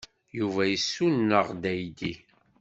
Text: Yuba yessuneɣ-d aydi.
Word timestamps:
Yuba 0.37 0.61
yessuneɣ-d 0.67 1.63
aydi. 1.73 2.13